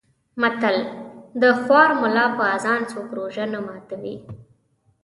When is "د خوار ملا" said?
1.41-2.25